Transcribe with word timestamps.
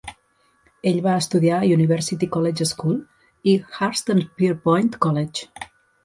Ell 0.91 0.95
va 1.07 1.11
estudiar 1.23 1.57
a 1.57 1.67
University 1.73 2.29
College 2.35 2.65
School 2.69 2.95
i 3.51 3.53
Hurstpierpoint 3.67 4.89
College. 5.07 5.67